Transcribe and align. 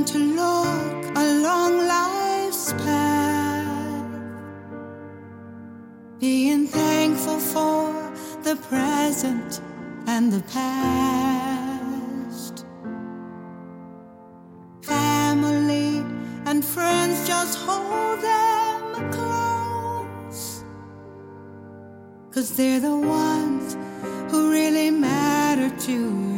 time 0.00 0.04
to 0.04 0.18
look 0.18 1.16
along 1.16 1.86
life's 1.86 2.72
path, 2.72 4.04
being 6.18 6.66
thankful 6.66 7.38
for 7.38 7.92
the 8.42 8.56
present 8.56 9.60
and 10.06 10.32
the 10.32 10.42
past. 10.52 11.44
Family 14.82 16.04
and 16.46 16.64
friends 16.64 17.26
just 17.26 17.58
hold 17.58 18.20
them 18.20 19.10
close, 19.12 20.64
cause 22.30 22.56
they're 22.56 22.80
the 22.80 22.96
ones 22.96 23.76
who 24.30 24.50
really 24.50 24.90
matter 24.90 25.70
to 25.86 25.92
you. 25.92 26.29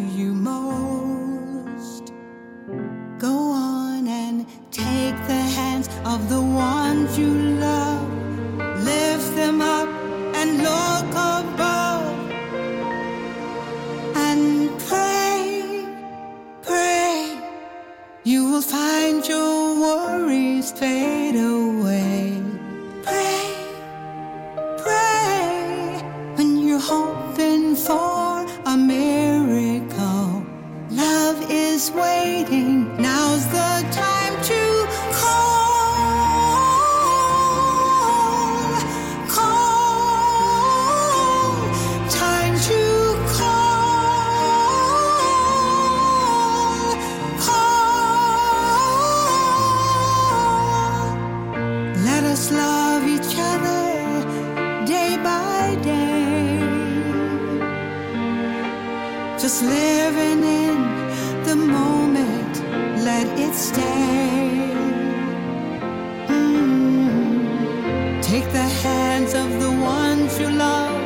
hands 69.33 69.55
of 69.55 69.61
the 69.61 69.71
ones 69.71 70.39
you 70.39 70.51
love. 70.51 71.01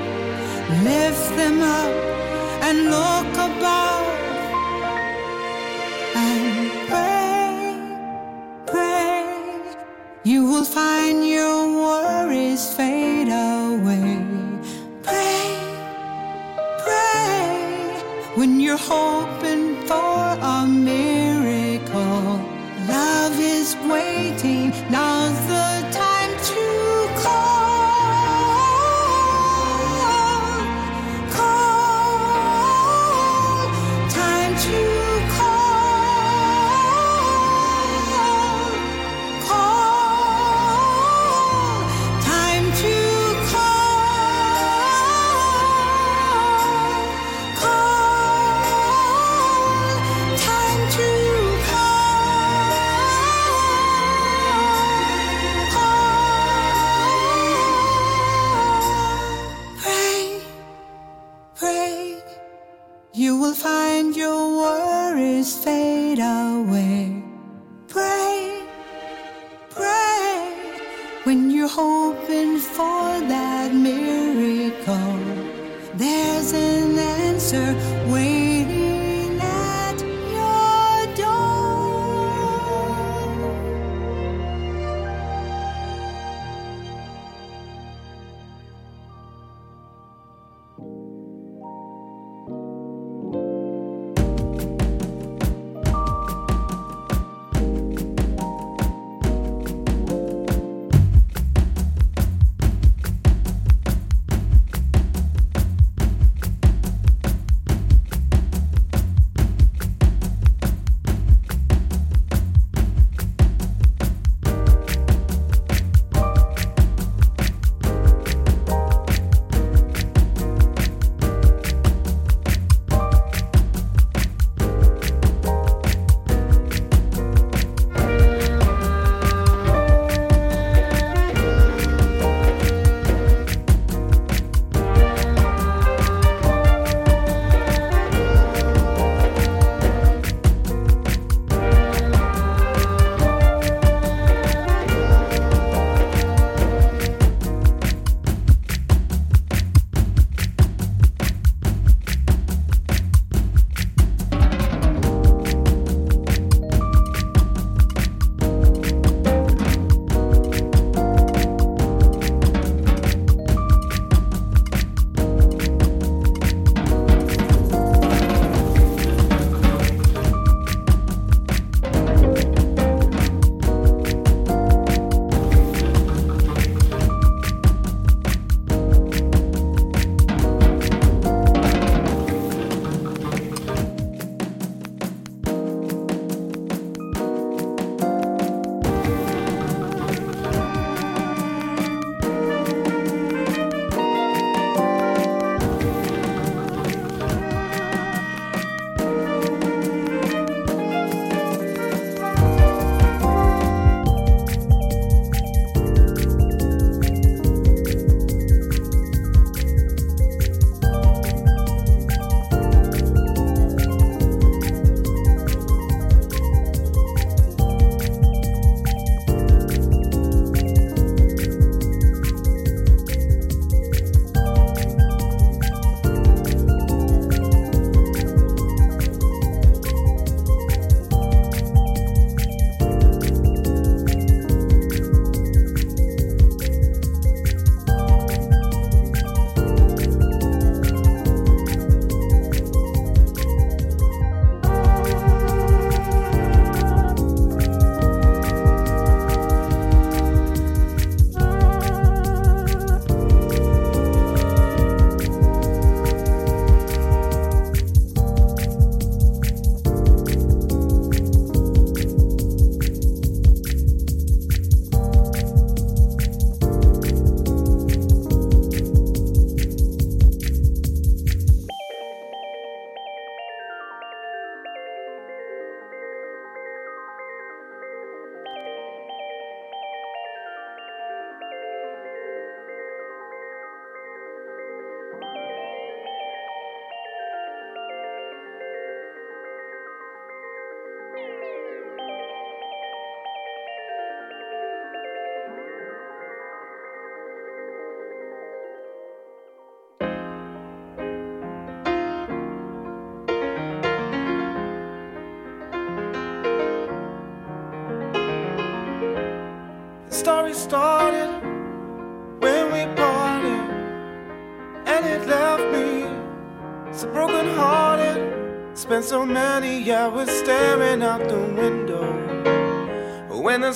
Lift 0.85 1.37
them 1.37 1.61
up 1.61 1.93
and 2.63 2.91
look 2.91 3.33
above. 3.49 4.07
And 6.15 6.71
pray, 6.89 7.77
pray, 8.67 9.23
you 10.25 10.45
will 10.45 10.65
find 10.65 11.27
your. 11.29 11.36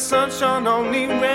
Sunshine 0.00 0.67
only 0.67 1.06
red 1.06 1.30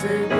to 0.00 0.39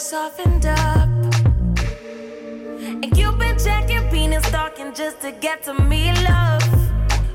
softened 0.00 0.64
up. 0.64 1.08
And 2.80 3.14
you've 3.18 3.38
been 3.38 3.58
checking 3.58 4.08
penis 4.08 4.50
talking 4.50 4.94
just 4.94 5.20
to 5.20 5.30
get 5.30 5.62
to 5.64 5.74
me, 5.74 6.10
love. 6.24 6.62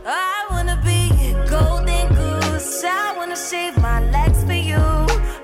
I 0.03 0.47
wanna 0.49 0.81
be 0.83 1.11
a 1.29 1.47
golden 1.47 2.07
goose. 2.15 2.83
I 2.83 3.13
wanna 3.15 3.37
shave 3.37 3.77
my 3.77 3.99
legs 4.09 4.43
for 4.43 4.53
you. 4.53 4.83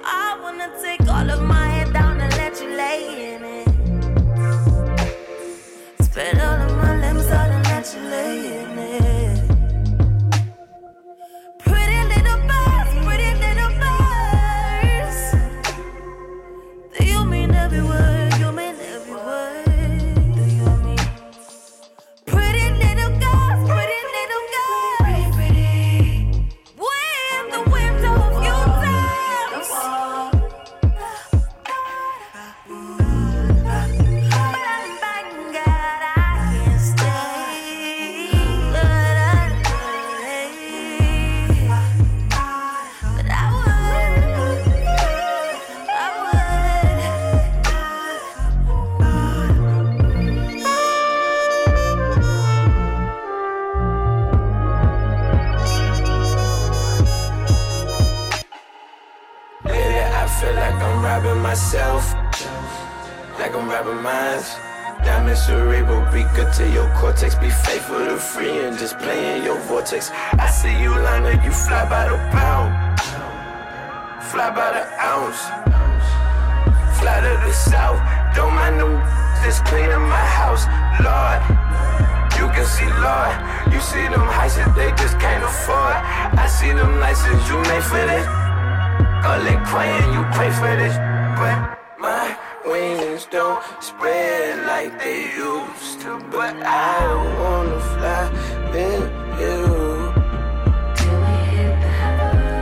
I 0.03 0.39
wanna 0.41 0.71
take 0.81 1.07
all 1.07 1.29
of 1.29 1.41
my 1.43 1.61
I 83.81 83.83
see 83.83 84.07
them 84.09 84.27
heights 84.38 84.57
that 84.57 84.75
they 84.75 84.91
just 84.91 85.17
can't 85.17 85.43
afford. 85.43 85.97
I 86.38 86.45
see 86.45 86.71
them 86.71 87.00
nights 87.00 87.25
you 87.25 87.57
make 87.65 87.81
for 87.81 88.05
this. 88.05 88.27
All 89.25 89.41
they 89.41 89.57
crying, 89.65 90.13
you 90.13 90.21
pray 90.38 90.51
for 90.51 90.69
this. 90.77 90.95
But 91.41 91.79
my 91.97 92.38
wings 92.63 93.25
don't 93.31 93.59
spread 93.81 94.67
like 94.67 95.00
they 95.01 95.33
used 95.33 96.00
to. 96.01 96.21
But 96.29 96.55
I 96.61 97.09
wanna 97.41 97.79
fly 97.91 98.29
with 98.69 99.09
you. 99.41 99.57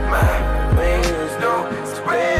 My 0.08 0.32
wings 0.78 1.32
don't 1.44 1.86
spread. 1.86 2.39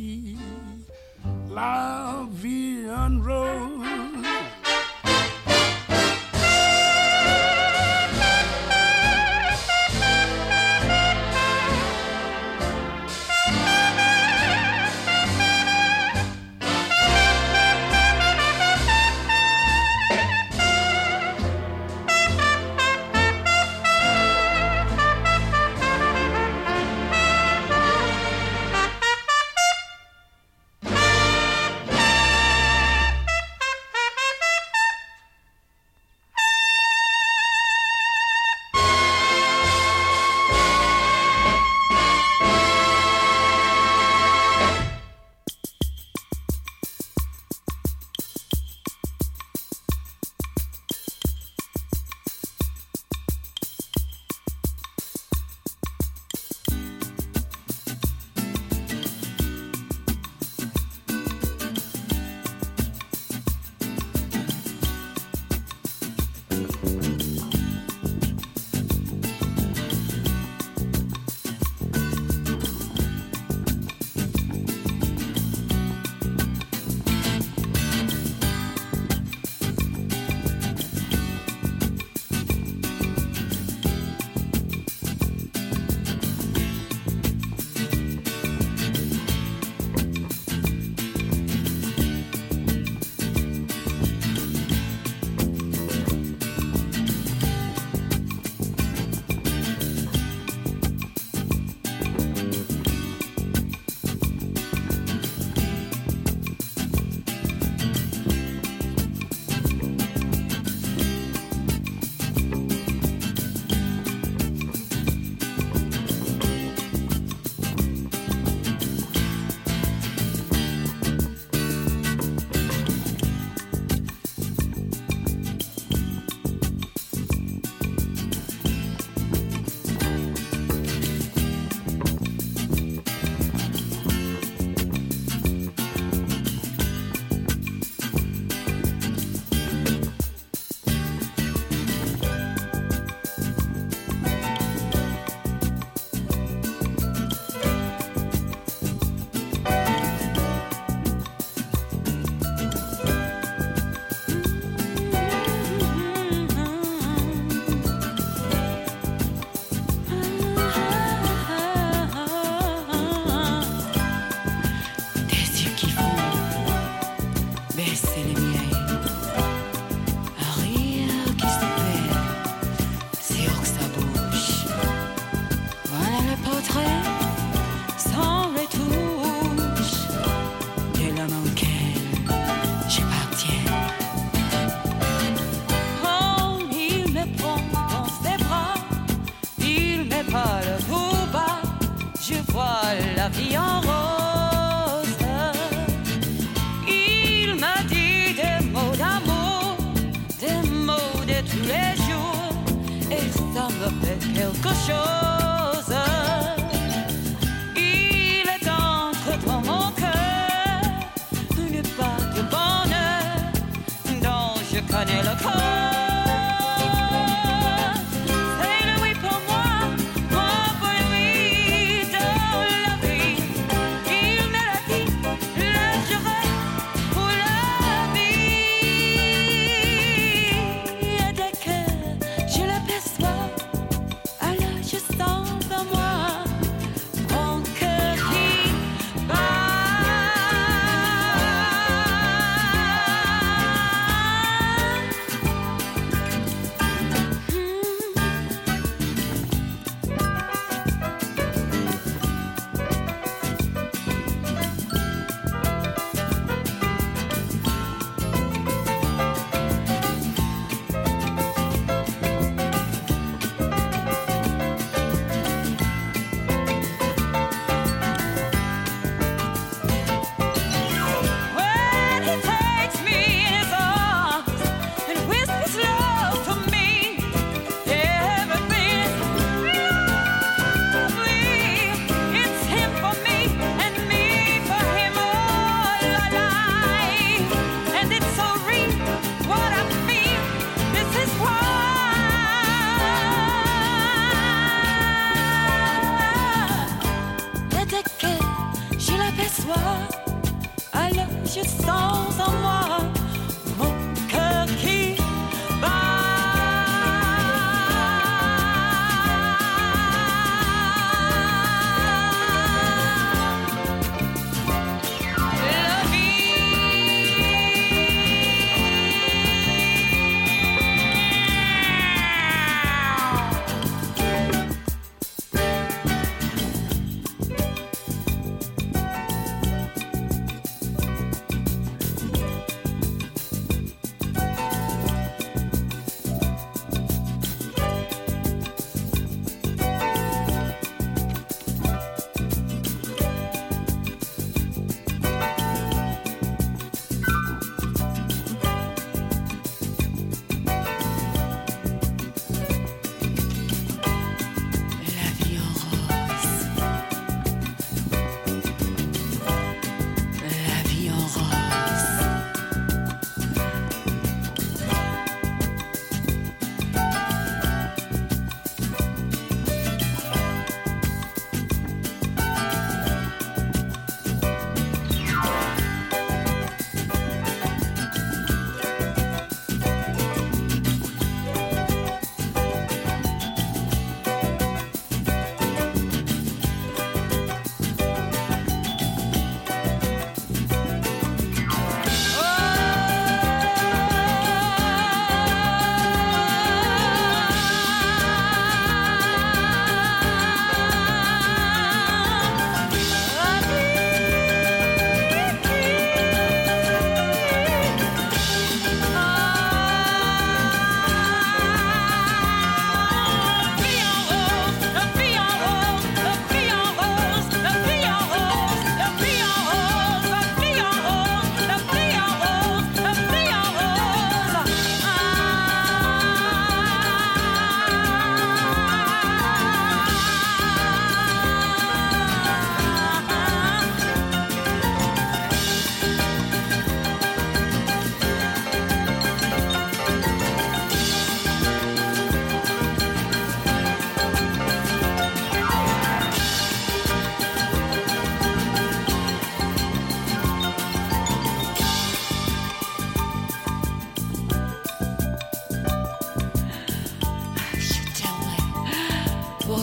la 1.53 2.25
vie. 2.31 2.71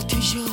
Toujours, 0.09 0.48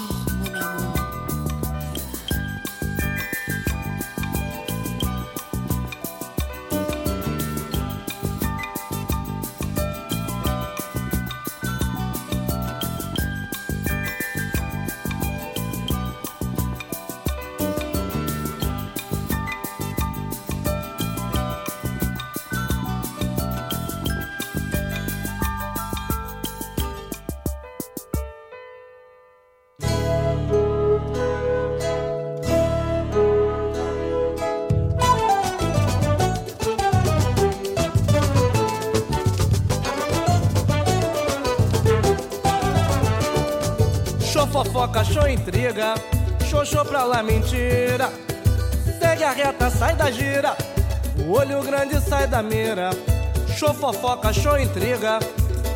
intriga, 45.37 45.95
show 46.45 46.85
pra 46.85 47.05
lá 47.05 47.23
mentira. 47.23 48.11
Segue 48.99 49.25
a 49.25 49.33
reta, 49.33 49.71
sai 49.71 49.95
da 49.95 50.11
gira, 50.11 50.57
o 51.19 51.33
olho 51.33 51.63
grande 51.63 52.01
sai 52.01 52.27
da 52.27 52.43
mira. 52.43 52.91
Show 53.57 53.73
fofoca, 53.75 54.33
show 54.33 54.59
intriga, 54.59 55.19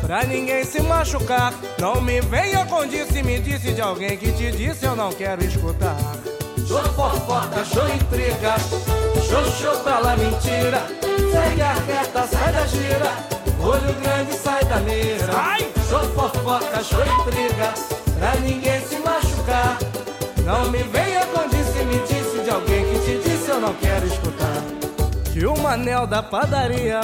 pra 0.01 0.23
ninguém 0.23 0.63
se 0.63 0.81
machucar. 0.81 1.53
Não 1.79 2.01
me 2.01 2.21
venha 2.21 2.65
com 2.65 2.85
disse, 2.85 3.23
me 3.23 3.39
disse 3.39 3.73
de 3.73 3.81
alguém 3.81 4.17
que 4.17 4.31
te 4.31 4.51
disse 4.51 4.85
eu 4.85 4.95
não 4.95 5.11
quero 5.11 5.43
escutar. 5.43 5.95
Show 6.67 6.83
fofoca, 6.93 7.65
show 7.65 7.87
intriga, 7.89 8.55
show 9.27 9.43
show 9.59 9.83
pra 9.83 9.99
lá 9.99 10.15
mentira. 10.15 10.81
Segue 11.31 11.61
a 11.61 11.73
reta, 11.73 12.27
sai 12.27 12.51
da 12.51 12.65
gira, 12.65 13.11
o 13.59 13.67
olho 13.67 13.93
grande 14.01 14.33
sai 14.33 14.63
da 14.65 14.77
mira. 14.77 15.33
Show 15.89 16.03
fofoca, 16.15 16.83
show 16.83 17.03
intriga, 17.19 17.73
pra 18.17 18.35
ninguém 18.41 18.79
se 18.87 19.00
Não 20.45 20.69
me 20.69 20.83
venha 20.83 21.25
com 21.27 21.47
disse, 21.47 21.83
me 21.85 21.99
disse 21.99 22.43
de 22.43 22.49
alguém 22.49 22.85
que 22.85 22.99
te 22.99 23.29
disse 23.29 23.49
eu 23.49 23.59
não 23.59 23.73
quero 23.73 24.05
escutar. 24.05 24.61
Que 25.31 25.45
o 25.45 25.57
manel 25.57 26.05
da 26.05 26.21
padaria 26.21 27.01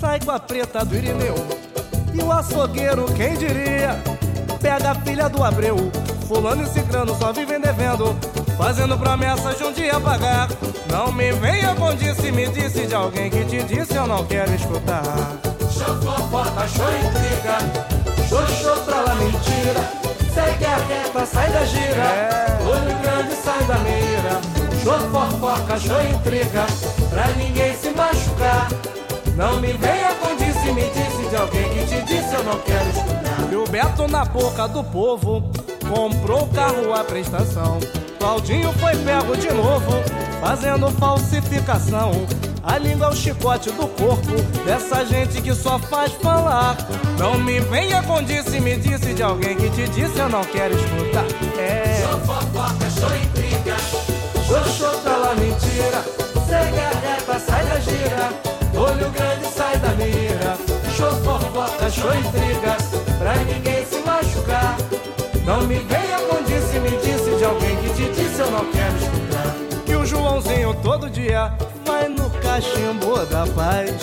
sai 0.00 0.18
com 0.18 0.30
a 0.30 0.40
preta 0.40 0.84
do 0.84 0.96
Irineu. 0.96 1.34
E 2.14 2.22
o 2.22 2.32
açougueiro, 2.32 3.04
quem 3.14 3.36
diria, 3.36 4.02
pega 4.60 4.90
a 4.90 4.94
filha 4.96 5.28
do 5.28 5.44
Abreu. 5.44 5.76
Fulano 6.26 6.62
e 6.62 6.66
ciclano 6.66 7.14
só 7.16 7.32
vivem 7.32 7.60
devendo, 7.60 8.16
fazendo 8.56 8.98
promessas 8.98 9.56
de 9.56 9.64
um 9.64 9.72
dia 9.72 10.00
pagar. 10.00 10.48
Não 10.90 11.12
me 11.12 11.30
venha 11.32 11.74
com 11.74 11.94
disse, 11.94 12.32
me 12.32 12.48
disse 12.48 12.86
de 12.86 12.94
alguém 12.94 13.30
que 13.30 13.44
te 13.44 13.62
disse 13.62 13.94
eu 13.94 14.06
não 14.06 14.24
quero 14.24 14.52
escutar. 14.54 15.02
Show 15.70 15.94
fofoca, 16.02 16.66
show 16.68 16.88
intriga, 16.88 18.28
show 18.28 18.46
show 18.46 18.76
pra 18.84 19.00
lá 19.02 19.14
mentira. 19.14 20.09
Segue 20.34 20.64
a 20.64 20.76
reta, 20.76 21.26
sai 21.26 21.50
da 21.50 21.64
gira, 21.64 22.58
olho 22.62 22.98
grande 23.02 23.34
sai 23.34 23.64
da 23.64 23.78
mira. 23.78 24.40
Show 24.82 24.98
fofoca, 25.10 25.78
show 25.78 26.00
intriga, 26.02 26.66
pra 27.10 27.26
ninguém 27.36 27.74
se 27.76 27.90
machucar. 27.90 28.68
Não 29.36 29.60
me 29.60 29.72
venha 29.72 30.14
com 30.20 30.36
disse, 30.36 30.72
me 30.72 30.82
disse 30.90 31.28
de 31.28 31.36
alguém 31.36 31.68
que 31.70 31.86
te 31.86 32.02
disse 32.02 32.34
eu 32.34 32.44
não 32.44 32.58
quero 32.60 32.88
escutar. 32.90 33.52
E 33.52 33.56
o 33.56 33.64
Beto 33.64 34.06
na 34.08 34.24
boca 34.24 34.68
do 34.68 34.84
povo 34.84 35.42
comprou 35.88 36.42
o 36.42 36.48
carro 36.48 36.94
à 36.94 37.02
prestação. 37.02 37.78
Claudinho 38.18 38.72
foi 38.74 38.96
pego 38.96 39.36
de 39.36 39.50
novo, 39.50 39.92
fazendo 40.40 40.90
falsificação. 40.92 42.12
A 42.62 42.76
língua 42.76 43.06
é 43.06 43.10
o 43.10 43.16
chicote 43.16 43.70
do 43.70 43.86
corpo 43.88 44.32
dessa 44.64 45.04
gente 45.06 45.40
que 45.40 45.54
só 45.54 45.78
faz 45.78 46.12
falar. 46.22 46.76
Não 47.18 47.38
me 47.38 47.58
venha 47.60 48.02
com 48.02 48.22
disse, 48.22 48.60
me 48.60 48.76
disse 48.76 49.14
de 49.14 49.22
alguém 49.22 49.56
que 49.56 49.70
te 49.70 49.88
disse 49.88 50.18
eu 50.18 50.28
não 50.28 50.44
quero 50.44 50.74
escutar. 50.74 51.24
É. 51.58 52.02
Fofoca, 52.26 52.90
show 52.90 53.16
intriga, 53.16 53.76
pela 55.02 55.34
mentira. 55.36 56.04
Segue 56.46 56.78
a 56.78 56.90
reta, 57.00 57.38
sai 57.38 57.64
da 57.64 57.80
gira. 57.80 58.50
Olho 58.74 59.10
grande, 59.10 59.46
sai 59.46 59.78
da 59.78 59.88
mira. 59.90 60.56
Show 60.96 61.12
fofoca, 61.22 61.90
show 61.90 62.14
intriga. 62.14 62.76
Pra 63.18 63.34
ninguém 63.36 63.86
se 63.86 63.98
machucar. 64.00 64.76
Não 65.46 65.62
me 65.62 65.78
venha 65.78 66.18
com 66.28 66.42
disse, 66.42 66.78
me 66.78 66.90
disse 66.98 67.36
de 67.36 67.44
alguém 67.44 67.76
que 67.76 67.88
te 67.94 68.08
disse 68.12 68.40
eu 68.40 68.50
não 68.50 68.64
quero 68.70 68.96
escutar. 68.96 69.29
Joãozinho 70.10 70.74
todo 70.82 71.08
dia 71.08 71.52
vai 71.86 72.08
no 72.08 72.28
cachimbo 72.42 73.24
da 73.26 73.46
paz. 73.46 73.94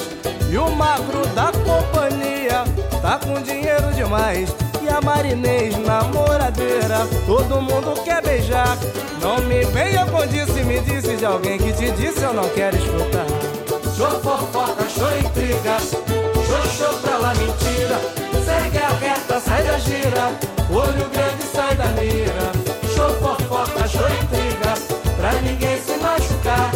E 0.49 0.57
o 0.57 0.71
magro 0.71 1.27
da 1.35 1.51
companhia 1.51 2.63
tá 3.01 3.19
com 3.19 3.41
dinheiro 3.41 3.91
demais. 3.93 4.55
E 4.81 4.87
a 4.87 5.01
Marinês 5.01 5.77
namoradeira, 5.79 7.05
todo 7.25 7.61
mundo 7.61 8.01
quer 8.05 8.21
beijar. 8.23 8.77
Não 9.21 9.39
me 9.39 9.65
venha 9.65 10.05
com 10.05 10.25
disse, 10.27 10.63
me 10.63 10.79
disse 10.79 11.17
de 11.17 11.25
alguém 11.25 11.57
que 11.57 11.73
te 11.73 11.91
disse 11.91 12.23
eu 12.23 12.33
não 12.33 12.47
quero 12.51 12.77
escutar. 12.77 13.25
Show 13.97 14.21
fofoca, 14.21 14.87
show 14.87 15.09
intriga, 15.19 15.77
show 15.77 16.71
show 16.71 16.99
pra 17.01 17.17
lá 17.17 17.33
mentira. 17.35 17.99
Segue 18.45 18.77
a 18.77 18.89
reta, 18.91 19.41
sai 19.41 19.61
da 19.63 19.77
gira, 19.77 20.31
olho 20.71 21.09
grande 21.09 21.43
sai 21.53 21.75
da 21.75 21.87
mira. 21.87 22.56
Ninguém 25.57 25.81
se 25.81 25.97
machucar. 25.97 26.71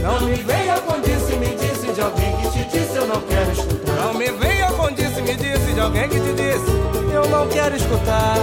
Não 0.00 0.20
me 0.20 0.34
venha 0.36 0.80
com 0.80 1.00
disse, 1.00 1.36
me 1.36 1.48
disse 1.56 1.92
de 1.92 2.00
alguém 2.00 2.36
que 2.36 2.50
te 2.50 2.64
disse 2.64 2.96
eu 2.96 3.06
não 3.06 3.20
quero 3.20 3.52
escutar. 3.52 3.96
Não 3.96 4.14
me 4.14 4.30
venha 4.30 4.66
com 4.72 4.92
disse, 4.92 5.22
me 5.22 5.34
disse 5.34 5.72
de 5.72 5.80
alguém 5.80 6.08
que 6.08 6.20
te 6.20 6.32
disse 6.32 7.12
eu 7.12 7.28
não 7.28 7.48
quero 7.48 7.76
escutar. 7.76 8.36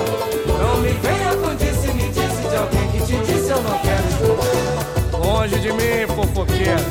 Não 0.48 0.82
me 0.82 0.90
venha 0.90 1.34
com 1.38 1.56
disse, 1.56 1.88
me 1.94 2.10
disse 2.10 2.50
de 2.50 2.56
alguém 2.56 2.92
que 2.92 3.06
te 3.06 3.18
disse 3.26 3.50
eu 3.50 3.62
não 3.62 3.80
quero 3.80 4.08
escutar. 4.10 5.18
Longe 5.18 5.60
de 5.60 5.72
mim, 5.72 6.08
fofoqueiro. 6.16 6.84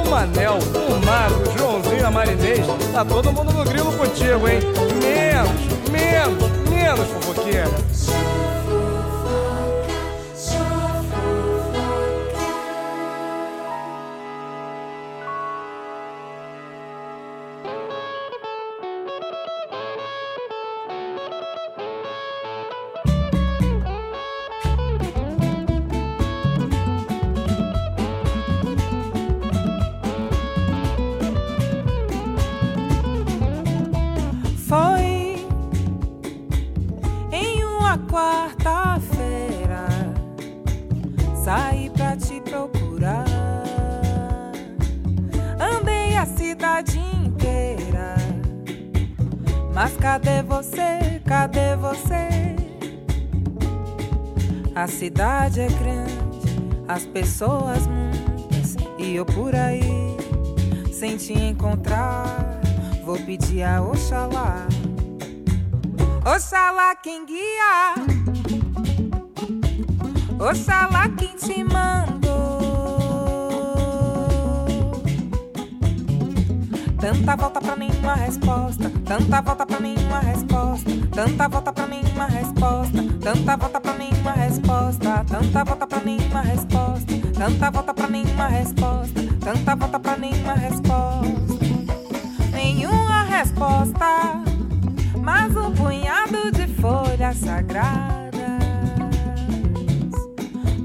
O 0.00 0.08
Manel, 0.08 0.58
o 0.58 1.06
Magro, 1.06 1.42
o 1.42 1.58
Joãozinho, 1.58 2.06
a 2.06 2.10
Marinês, 2.10 2.66
tá 2.92 3.04
todo 3.04 3.32
mundo 3.32 3.52
no 3.52 3.64
grilo 3.64 3.92
contigo, 3.92 4.48
hein? 4.48 4.60
Menos, 5.02 5.90
menos, 5.90 6.68
menos, 6.70 7.08
fofoqueiro. 7.08 8.57
Pessoas 57.08 57.86
muitas. 57.86 58.76
E 58.98 59.14
eu 59.14 59.24
por 59.24 59.54
aí, 59.54 60.16
sem 60.92 61.16
te 61.16 61.32
encontrar. 61.32 62.60
Vou 63.04 63.18
pedir 63.18 63.62
a 63.62 63.80
Oxalá. 63.80 64.66
Oxalá 66.26 66.94
quem 66.96 67.24
guia. 67.24 67.94
Oxalá 70.38 71.08
quem 71.16 71.34
te 71.36 71.64
mandou. 71.64 72.28
Tanta 77.00 77.36
volta 77.36 77.60
pra 77.60 77.76
nenhuma 77.76 78.14
resposta. 78.14 78.92
Tanta 79.06 79.40
volta 79.40 79.64
pra 79.64 79.80
nenhuma 79.80 80.18
resposta. 80.18 80.90
Tanta 81.14 81.48
volta 81.48 81.72
pra 81.72 81.86
nenhuma 81.86 82.26
resposta. 82.26 82.98
Tanta 83.22 83.56
volta 83.56 83.80
pra 83.80 83.94
nenhuma 83.94 84.32
resposta. 84.32 85.24
Tanta 85.26 85.64
volta 85.64 85.86
pra 85.86 86.00
nenhuma 86.00 86.42
resposta. 86.42 86.87
Tanta 87.38 87.70
volta 87.70 87.94
pra 87.94 88.08
nenhuma 88.08 88.48
resposta. 88.48 89.22
Tanta 89.40 89.76
volta 89.76 89.98
pra 89.98 90.16
nenhuma 90.16 90.54
resposta 90.54 91.48
nenhuma 92.58 93.22
resposta, 93.22 94.42
mas 95.22 95.56
um 95.56 95.72
punhado 95.72 96.50
de 96.50 96.66
folhas 96.66 97.36
sagradas 97.36 98.32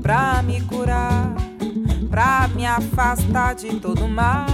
pra 0.01 0.41
me 0.43 0.61
curar, 0.61 1.33
pra 2.09 2.47
me 2.55 2.65
afastar 2.65 3.55
de 3.55 3.79
todo 3.79 4.07
mal. 4.07 4.45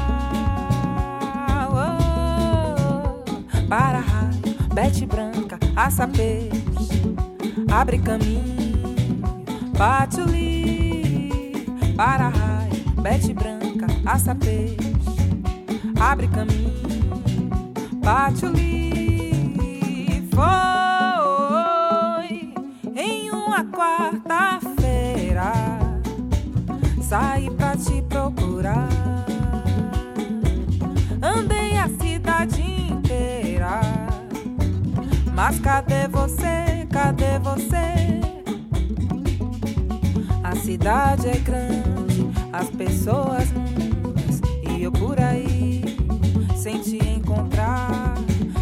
Oh, 1.70 3.24
para 3.68 4.00
raio, 4.00 4.40
bete 4.74 5.06
branca, 5.06 5.60
aça 5.76 6.08
peixe, 6.08 7.16
abre 7.72 8.00
caminho, 8.00 8.58
bate 9.78 10.22
o 10.22 10.26
li. 10.26 10.49
Para 12.00 12.30
raio, 12.30 12.72
bete 13.02 13.34
branca, 13.34 13.86
aça 14.06 14.34
peixe, 14.34 14.96
abre 16.00 16.30
caminho 16.30 16.72
Patchouli 18.02 19.30
foi 20.34 22.54
em 22.96 23.30
uma 23.32 23.66
quarta-feira. 23.66 25.52
Saí 27.02 27.52
pra 27.52 27.76
te 27.76 28.02
procurar. 28.04 28.88
Andei 31.22 31.78
a 31.78 31.90
cidade 31.90 32.62
inteira. 32.62 33.82
Mas 35.36 35.60
cadê 35.60 36.08
você? 36.08 36.88
Cadê 36.90 37.38
você? 37.40 38.39
Cidade 40.64 41.28
é 41.28 41.38
grande, 41.40 42.30
as 42.54 42.70
pessoas 42.70 43.52
muitas. 43.52 44.40
E 44.70 44.84
eu 44.84 44.92
por 44.92 45.20
aí, 45.20 45.84
sem 46.56 46.80
te 46.80 46.98
encontrar, 46.98 48.14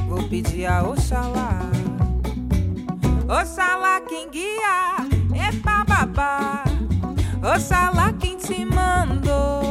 vou 0.08 0.24
pedir 0.30 0.68
a 0.68 0.84
Oxalá. 0.84 1.62
Oxalá 3.28 4.00
quem 4.08 4.30
guia 4.30 5.06
é 5.36 5.52
babá. 5.88 6.64
Oxalá 7.44 8.14
quem 8.14 8.38
te 8.38 8.64
mandou. 8.64 9.67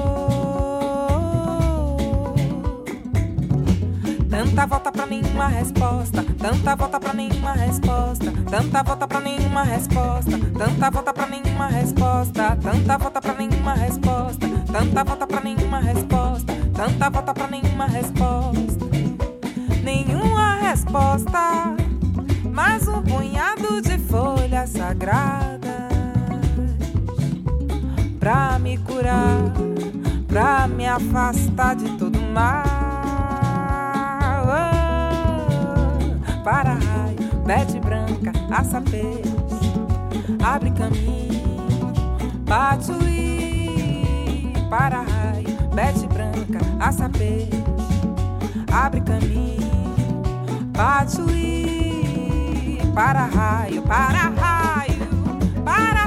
Tanta 4.36 4.66
volta 4.66 4.92
pra 4.92 5.06
nenhuma 5.06 5.48
resposta. 5.48 6.22
Tanta 6.22 6.76
volta 6.76 7.00
pra 7.00 7.14
nenhuma 7.14 7.52
resposta. 7.52 8.30
Tanta 8.50 8.82
volta 8.82 9.08
pra 9.08 9.20
nenhuma 9.22 9.62
resposta. 9.62 10.38
Tanta 10.58 10.90
volta 10.90 11.12
pra 11.14 11.26
nenhuma 11.30 11.66
resposta. 11.68 12.40
Tanta 12.62 12.98
volta 12.98 13.20
pra 13.22 13.34
nenhuma 13.34 13.74
resposta. 13.74 14.46
Tanta 14.70 15.04
volta 15.04 15.26
pra 15.26 15.40
nenhuma 15.40 15.80
resposta. 15.80 16.52
Tanta 16.74 17.08
volta 17.08 17.32
pra 17.32 17.48
nenhuma 17.48 17.86
resposta. 17.86 18.84
Nenhuma 19.82 20.56
resposta. 20.56 21.74
Mais 22.52 22.86
um 22.88 23.00
punhado 23.00 23.80
de 23.80 23.96
folhas 23.96 24.68
sagradas 24.68 25.60
pra 28.20 28.58
me 28.58 28.76
curar, 28.76 29.50
pra 30.28 30.68
me 30.68 30.86
afastar 30.86 31.74
de 31.74 31.88
todo 31.96 32.20
mal. 32.20 32.85
Oh, 34.48 36.42
para 36.44 36.74
raio, 36.74 37.18
bete 37.44 37.80
branca, 37.80 38.30
aça 38.48 38.80
peixe, 38.80 39.72
abre 40.40 40.70
caminho, 40.70 41.92
i. 43.08 44.52
Para 44.70 45.02
raio, 45.02 45.56
bete 45.74 46.06
branca, 46.06 46.60
aça 46.78 47.08
peixe, 47.08 47.64
abre 48.72 49.00
caminho, 49.00 49.66
i. 51.34 52.78
Para 52.94 53.26
raio, 53.26 53.82
para 53.82 54.28
raio, 54.28 55.08
para 55.64 56.05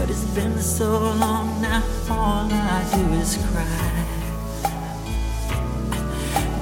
But 0.00 0.08
it's 0.08 0.24
been 0.34 0.58
so 0.58 0.98
long 0.98 1.60
now, 1.60 1.82
all 2.08 2.48
I 2.50 2.82
do 2.94 3.12
is 3.20 3.36
cry. 3.52 3.92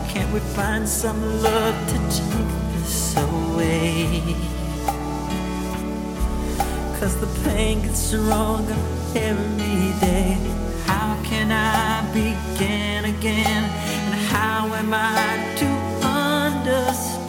Can't 0.08 0.32
we 0.32 0.40
find 0.40 0.88
some 0.88 1.40
love 1.40 1.76
to 1.90 1.98
take 2.10 2.48
this 2.74 3.16
away? 3.16 4.34
Cause 6.98 7.14
the 7.20 7.28
pain 7.48 7.82
gets 7.82 8.00
stronger 8.00 8.76
every 9.14 9.92
day. 10.00 10.36
How 10.86 11.16
can 11.22 11.52
I 11.52 12.02
begin 12.12 13.04
again? 13.04 13.70
And 14.02 14.14
how 14.32 14.66
am 14.74 14.92
I 14.92 15.54
to 15.60 15.66
understand 16.04 17.22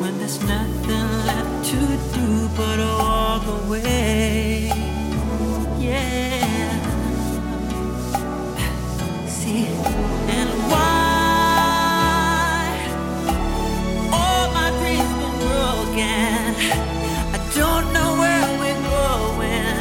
when 0.00 0.16
there's 0.18 0.40
nothing 0.44 1.26
left? 1.26 1.43
to 1.64 1.76
do 2.12 2.48
but 2.56 2.78
walk 2.78 3.46
away. 3.46 4.68
Yeah. 5.78 6.70
See, 9.26 9.64
and 10.36 10.50
why 10.70 10.84
all 14.12 14.46
my 14.52 14.68
dreams 14.78 15.12
been 15.20 15.36
broken? 15.48 16.42
I 17.32 17.38
don't 17.54 17.86
know 17.94 18.10
where 18.20 18.46
we're 18.60 18.82
going 18.98 19.78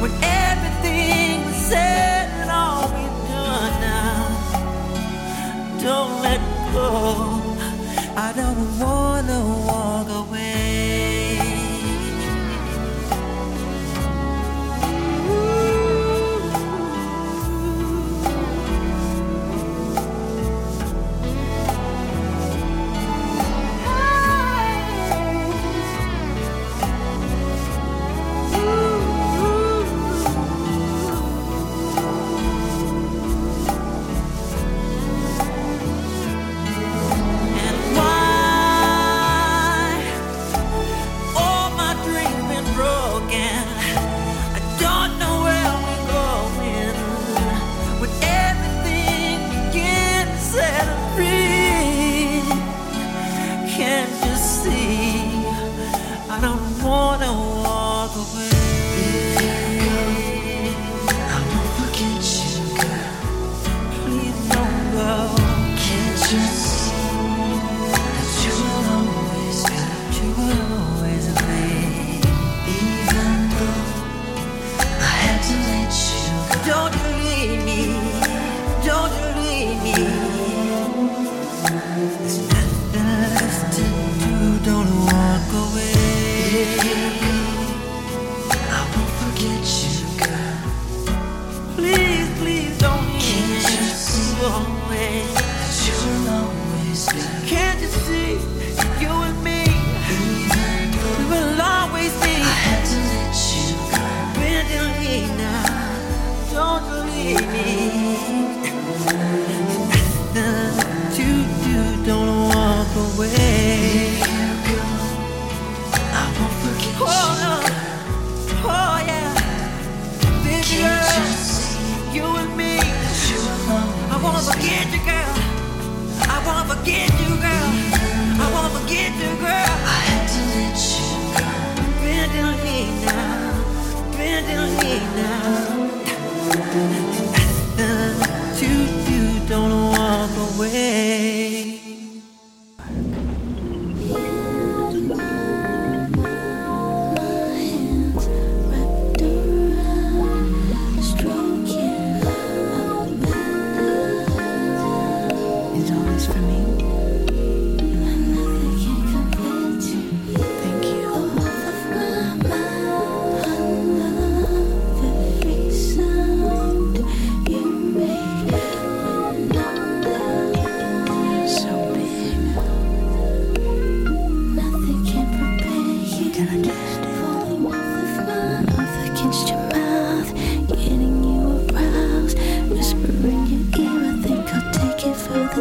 when 0.00 0.12
everything 0.24 1.40
is 1.50 1.60
said 1.70 2.26
and 2.40 2.50
all 2.50 2.82
we've 2.96 3.20
done 3.30 3.74
now. 3.88 4.22
Don't 5.80 6.14
let 6.22 6.40
go. 6.72 7.19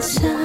sun. 0.01 0.38